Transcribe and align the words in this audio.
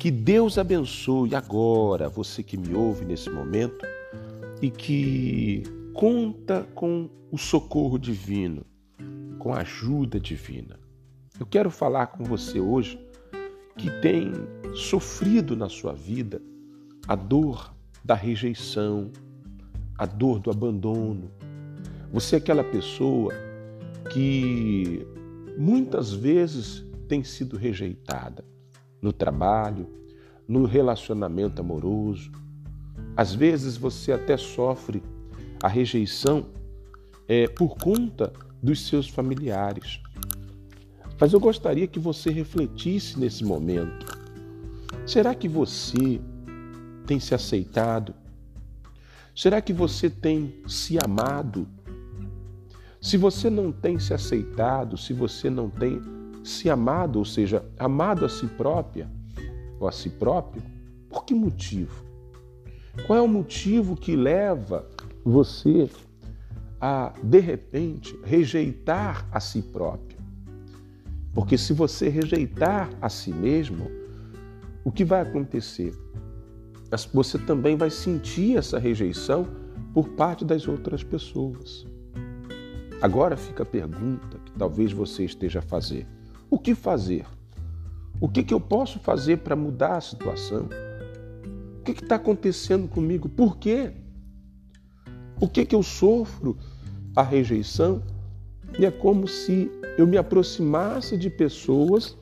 Que 0.00 0.10
Deus 0.10 0.56
abençoe 0.56 1.34
agora 1.34 2.08
você 2.08 2.42
que 2.42 2.56
me 2.56 2.74
ouve 2.74 3.04
nesse 3.04 3.28
momento 3.28 3.84
e 4.62 4.70
que 4.70 5.62
conta 5.92 6.66
com 6.74 7.10
o 7.30 7.36
socorro 7.36 7.98
divino, 7.98 8.64
com 9.38 9.52
a 9.52 9.58
ajuda 9.58 10.18
divina. 10.18 10.80
Eu 11.38 11.44
quero 11.44 11.70
falar 11.70 12.06
com 12.06 12.24
você 12.24 12.58
hoje 12.58 12.98
que 13.76 13.90
tem 14.00 14.32
sofrido 14.74 15.54
na 15.54 15.68
sua 15.68 15.92
vida 15.92 16.40
a 17.06 17.14
dor 17.14 17.70
da 18.02 18.14
rejeição, 18.14 19.10
a 19.98 20.06
dor 20.06 20.38
do 20.38 20.50
abandono. 20.50 21.30
Você 22.10 22.36
é 22.36 22.38
aquela 22.38 22.64
pessoa 22.64 23.34
que 24.10 25.06
muitas 25.58 26.10
vezes 26.10 26.82
tem 27.06 27.22
sido 27.22 27.58
rejeitada 27.58 28.48
no 29.00 29.12
trabalho, 29.12 29.88
no 30.46 30.64
relacionamento 30.64 31.60
amoroso. 31.60 32.30
Às 33.16 33.34
vezes 33.34 33.76
você 33.76 34.12
até 34.12 34.36
sofre 34.36 35.02
a 35.62 35.68
rejeição 35.68 36.46
é, 37.28 37.46
por 37.46 37.76
conta 37.76 38.32
dos 38.62 38.86
seus 38.86 39.08
familiares. 39.08 40.00
Mas 41.18 41.32
eu 41.32 41.40
gostaria 41.40 41.86
que 41.86 41.98
você 41.98 42.30
refletisse 42.30 43.18
nesse 43.18 43.44
momento. 43.44 44.06
Será 45.06 45.34
que 45.34 45.48
você 45.48 46.20
tem 47.06 47.20
se 47.20 47.34
aceitado? 47.34 48.14
Será 49.34 49.60
que 49.60 49.72
você 49.72 50.08
tem 50.10 50.62
se 50.66 50.98
amado? 51.02 51.68
Se 53.00 53.16
você 53.16 53.48
não 53.48 53.72
tem 53.72 53.98
se 53.98 54.12
aceitado, 54.12 54.96
se 54.96 55.12
você 55.12 55.48
não 55.48 55.70
tem 55.70 56.00
se 56.42 56.70
amado, 56.70 57.18
ou 57.18 57.24
seja, 57.24 57.64
amado 57.78 58.24
a 58.24 58.28
si 58.28 58.46
própria 58.46 59.08
ou 59.78 59.88
a 59.88 59.92
si 59.92 60.10
próprio, 60.10 60.62
por 61.08 61.24
que 61.24 61.34
motivo? 61.34 62.04
Qual 63.06 63.18
é 63.18 63.22
o 63.22 63.28
motivo 63.28 63.96
que 63.96 64.16
leva 64.16 64.86
você 65.24 65.88
a, 66.80 67.12
de 67.22 67.40
repente, 67.40 68.18
rejeitar 68.24 69.26
a 69.30 69.40
si 69.40 69.62
próprio? 69.62 70.18
Porque 71.32 71.56
se 71.56 71.72
você 71.72 72.08
rejeitar 72.08 72.90
a 73.00 73.08
si 73.08 73.32
mesmo, 73.32 73.90
o 74.84 74.90
que 74.90 75.04
vai 75.04 75.20
acontecer? 75.20 75.94
Você 77.12 77.38
também 77.38 77.76
vai 77.76 77.90
sentir 77.90 78.56
essa 78.56 78.78
rejeição 78.78 79.46
por 79.94 80.08
parte 80.10 80.44
das 80.44 80.66
outras 80.66 81.04
pessoas. 81.04 81.86
Agora 83.00 83.36
fica 83.36 83.62
a 83.62 83.66
pergunta 83.66 84.38
que 84.44 84.52
talvez 84.52 84.92
você 84.92 85.24
esteja 85.24 85.60
a 85.60 85.62
fazer. 85.62 86.06
O 86.50 86.58
que 86.58 86.74
fazer? 86.74 87.24
O 88.20 88.28
que, 88.28 88.42
que 88.42 88.52
eu 88.52 88.60
posso 88.60 88.98
fazer 88.98 89.38
para 89.38 89.54
mudar 89.54 89.96
a 89.96 90.00
situação? 90.00 90.68
O 91.78 91.84
que 91.84 91.92
está 91.92 92.16
acontecendo 92.16 92.88
comigo? 92.88 93.28
Por 93.28 93.56
quê? 93.56 93.92
Por 95.38 95.48
que, 95.50 95.64
que 95.64 95.74
eu 95.74 95.82
sofro 95.82 96.58
a 97.14 97.22
rejeição? 97.22 98.02
E 98.78 98.84
é 98.84 98.90
como 98.90 99.28
se 99.28 99.70
eu 99.96 100.08
me 100.08 100.16
aproximasse 100.16 101.16
de 101.16 101.30
pessoas 101.30 102.18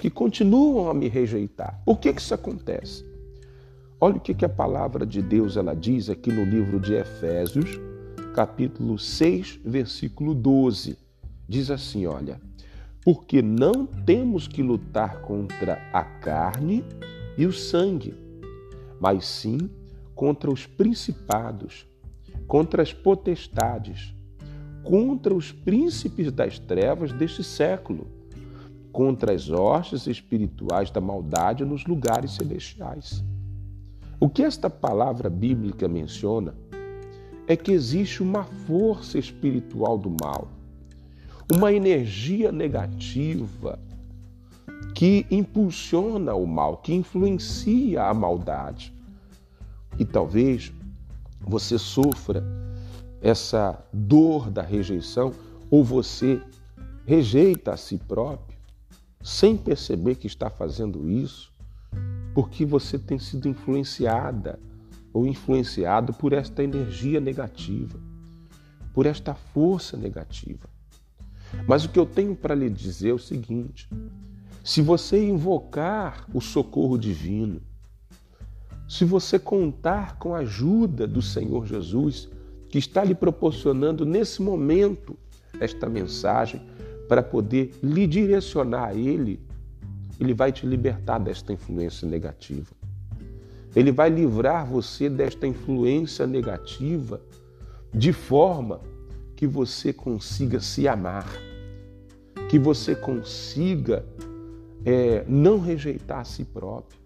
que 0.00 0.10
continuam 0.10 0.90
a 0.90 0.94
me 0.94 1.08
rejeitar. 1.08 1.80
Por 1.84 2.00
que, 2.00 2.12
que 2.12 2.20
isso 2.20 2.34
acontece? 2.34 3.04
Olha 4.00 4.16
o 4.16 4.20
que, 4.20 4.34
que 4.34 4.44
a 4.44 4.48
palavra 4.48 5.06
de 5.06 5.22
Deus 5.22 5.56
ela 5.56 5.74
diz 5.74 6.10
aqui 6.10 6.32
no 6.32 6.44
livro 6.44 6.80
de 6.80 6.94
Efésios, 6.94 7.80
capítulo 8.34 8.98
6, 8.98 9.60
versículo 9.64 10.34
12. 10.34 10.98
Diz 11.48 11.70
assim: 11.70 12.06
olha 12.06 12.40
porque 13.06 13.40
não 13.40 13.86
temos 13.86 14.48
que 14.48 14.60
lutar 14.60 15.20
contra 15.20 15.74
a 15.92 16.02
carne 16.02 16.84
e 17.38 17.46
o 17.46 17.52
sangue, 17.52 18.12
mas 18.98 19.24
sim 19.24 19.70
contra 20.12 20.50
os 20.50 20.66
principados, 20.66 21.86
contra 22.48 22.82
as 22.82 22.92
potestades, 22.92 24.12
contra 24.82 25.32
os 25.32 25.52
príncipes 25.52 26.32
das 26.32 26.58
trevas 26.58 27.12
deste 27.12 27.44
século, 27.44 28.08
contra 28.90 29.32
as 29.32 29.50
hostes 29.50 30.08
espirituais 30.08 30.90
da 30.90 31.00
maldade 31.00 31.64
nos 31.64 31.86
lugares 31.86 32.32
celestiais. 32.32 33.22
O 34.18 34.28
que 34.28 34.42
esta 34.42 34.68
palavra 34.68 35.30
bíblica 35.30 35.86
menciona 35.86 36.56
é 37.46 37.54
que 37.54 37.70
existe 37.70 38.20
uma 38.20 38.42
força 38.42 39.16
espiritual 39.16 39.96
do 39.96 40.10
mal 40.10 40.56
uma 41.52 41.72
energia 41.72 42.50
negativa 42.50 43.78
que 44.94 45.26
impulsiona 45.30 46.34
o 46.34 46.46
mal, 46.46 46.78
que 46.78 46.92
influencia 46.94 48.04
a 48.04 48.14
maldade. 48.14 48.92
E 49.98 50.04
talvez 50.04 50.72
você 51.40 51.78
sofra 51.78 52.42
essa 53.20 53.78
dor 53.92 54.50
da 54.50 54.62
rejeição 54.62 55.32
ou 55.70 55.84
você 55.84 56.40
rejeita 57.04 57.72
a 57.72 57.76
si 57.76 57.98
próprio 57.98 58.56
sem 59.22 59.56
perceber 59.56 60.14
que 60.14 60.26
está 60.26 60.48
fazendo 60.48 61.10
isso, 61.10 61.52
porque 62.34 62.64
você 62.64 62.98
tem 62.98 63.18
sido 63.18 63.48
influenciada 63.48 64.58
ou 65.12 65.26
influenciado 65.26 66.12
por 66.12 66.32
esta 66.32 66.62
energia 66.62 67.20
negativa, 67.20 67.98
por 68.92 69.04
esta 69.04 69.34
força 69.34 69.96
negativa. 69.96 70.75
Mas 71.66 71.84
o 71.84 71.88
que 71.88 71.98
eu 71.98 72.06
tenho 72.06 72.34
para 72.34 72.54
lhe 72.54 72.68
dizer 72.68 73.10
é 73.10 73.14
o 73.14 73.18
seguinte: 73.18 73.88
se 74.62 74.82
você 74.82 75.24
invocar 75.24 76.26
o 76.34 76.40
socorro 76.40 76.98
divino, 76.98 77.60
se 78.88 79.04
você 79.04 79.38
contar 79.38 80.18
com 80.18 80.34
a 80.34 80.38
ajuda 80.38 81.06
do 81.06 81.20
Senhor 81.20 81.66
Jesus, 81.66 82.28
que 82.68 82.78
está 82.78 83.02
lhe 83.02 83.14
proporcionando 83.14 84.04
nesse 84.04 84.42
momento 84.42 85.16
esta 85.60 85.88
mensagem 85.88 86.60
para 87.08 87.22
poder 87.22 87.74
lhe 87.82 88.06
direcionar 88.06 88.88
a 88.88 88.94
Ele, 88.94 89.40
Ele 90.20 90.34
vai 90.34 90.52
te 90.52 90.66
libertar 90.66 91.18
desta 91.18 91.52
influência 91.52 92.08
negativa. 92.08 92.74
Ele 93.74 93.92
vai 93.92 94.08
livrar 94.08 94.66
você 94.66 95.08
desta 95.08 95.46
influência 95.46 96.26
negativa 96.26 97.20
de 97.92 98.12
forma 98.12 98.80
que 99.36 99.46
você 99.46 99.92
consiga 99.92 100.58
se 100.58 100.88
amar, 100.88 101.30
que 102.48 102.58
você 102.58 102.94
consiga 102.94 104.04
é, 104.84 105.24
não 105.28 105.60
rejeitar 105.60 106.20
a 106.20 106.24
si 106.24 106.44
próprio. 106.44 106.98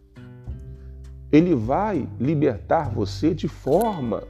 Ele 1.33 1.55
vai 1.55 2.09
libertar 2.19 2.89
você 2.89 3.35
de 3.35 3.49
forma 3.49 4.23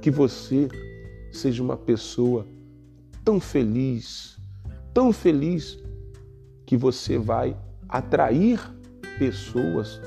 que 0.00 0.10
você 0.10 0.68
seja 1.32 1.62
uma 1.62 1.76
pessoa 1.76 2.46
tão 3.24 3.38
feliz, 3.40 4.36
tão 4.92 5.12
feliz, 5.12 5.78
que 6.66 6.76
você 6.76 7.18
vai 7.18 7.56
atrair 7.88 8.60
pessoas 9.18 10.00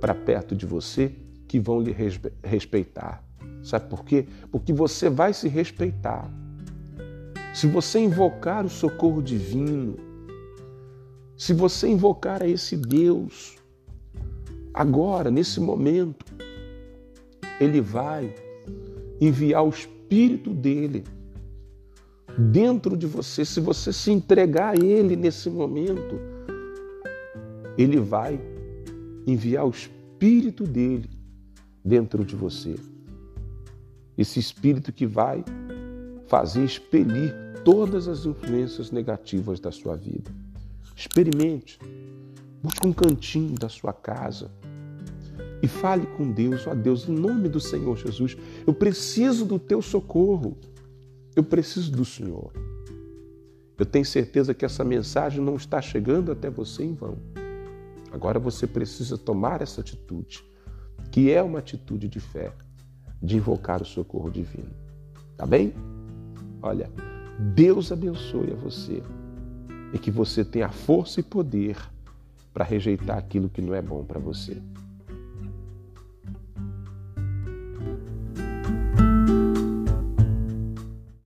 para 0.00 0.14
perto 0.14 0.54
de 0.54 0.64
você 0.64 1.12
que 1.46 1.58
vão 1.58 1.80
lhe 1.80 1.94
respeitar. 2.42 3.24
Sabe 3.62 3.88
por 3.88 4.04
quê? 4.04 4.26
Porque 4.50 4.72
você 4.72 5.08
vai 5.08 5.32
se 5.32 5.48
respeitar. 5.48 6.30
Se 7.54 7.66
você 7.66 8.00
invocar 8.00 8.64
o 8.64 8.70
socorro 8.70 9.22
divino, 9.22 9.96
se 11.36 11.52
você 11.52 11.88
invocar 11.88 12.42
a 12.42 12.48
esse 12.48 12.76
Deus, 12.76 13.56
agora, 14.74 15.30
nesse 15.30 15.60
momento, 15.60 16.24
Ele 17.60 17.80
vai 17.80 18.34
enviar 19.20 19.64
o 19.64 19.68
Espírito 19.68 20.50
dele 20.50 21.04
dentro 22.36 22.96
de 22.96 23.06
você. 23.06 23.44
Se 23.44 23.60
você 23.60 23.92
se 23.92 24.10
entregar 24.10 24.74
a 24.74 24.84
Ele 24.84 25.14
nesse 25.14 25.48
momento, 25.48 26.18
Ele 27.78 28.00
vai 28.00 28.40
enviar 29.26 29.66
o 29.66 29.70
Espírito 29.70 30.64
dele 30.64 31.08
dentro 31.84 32.24
de 32.24 32.34
você 32.34 32.76
esse 34.16 34.38
espírito 34.38 34.92
que 34.92 35.06
vai 35.06 35.44
fazer 36.26 36.64
expelir 36.64 37.34
todas 37.64 38.08
as 38.08 38.24
influências 38.24 38.90
negativas 38.90 39.60
da 39.60 39.70
sua 39.70 39.96
vida. 39.96 40.30
Experimente. 40.96 41.78
Busque 42.62 42.86
um 42.86 42.92
cantinho 42.92 43.54
da 43.54 43.68
sua 43.68 43.92
casa 43.92 44.50
e 45.62 45.68
fale 45.68 46.06
com 46.06 46.30
Deus, 46.30 46.66
ó 46.66 46.74
Deus, 46.74 47.08
em 47.08 47.14
nome 47.14 47.48
do 47.48 47.60
Senhor 47.60 47.96
Jesus, 47.96 48.36
eu 48.66 48.74
preciso 48.74 49.44
do 49.44 49.60
teu 49.60 49.80
socorro. 49.80 50.58
Eu 51.36 51.44
preciso 51.44 51.92
do 51.92 52.04
Senhor. 52.04 52.52
Eu 53.78 53.86
tenho 53.86 54.04
certeza 54.04 54.52
que 54.52 54.64
essa 54.64 54.84
mensagem 54.84 55.42
não 55.42 55.54
está 55.54 55.80
chegando 55.80 56.32
até 56.32 56.50
você 56.50 56.82
em 56.84 56.94
vão. 56.94 57.16
Agora 58.10 58.38
você 58.38 58.66
precisa 58.66 59.16
tomar 59.16 59.62
essa 59.62 59.80
atitude, 59.80 60.44
que 61.10 61.30
é 61.30 61.42
uma 61.42 61.60
atitude 61.60 62.08
de 62.08 62.20
fé 62.20 62.52
de 63.22 63.36
invocar 63.36 63.80
o 63.80 63.84
socorro 63.84 64.30
divino. 64.30 64.70
Tá 65.36 65.46
bem? 65.46 65.72
Olha, 66.60 66.90
Deus 67.54 67.92
abençoe 67.92 68.52
a 68.52 68.56
você 68.56 69.02
e 69.92 69.98
que 69.98 70.10
você 70.10 70.44
tenha 70.44 70.68
força 70.68 71.20
e 71.20 71.22
poder 71.22 71.76
para 72.52 72.64
rejeitar 72.64 73.16
aquilo 73.18 73.48
que 73.48 73.62
não 73.62 73.74
é 73.74 73.82
bom 73.82 74.04
para 74.04 74.18
você. 74.18 74.60